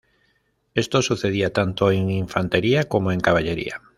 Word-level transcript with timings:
Esto 0.73 1.03
sucedía 1.03 1.53
tanto 1.53 1.91
en 1.91 2.09
infantería 2.09 2.85
como 2.89 3.11
en 3.11 3.19
caballería. 3.19 3.83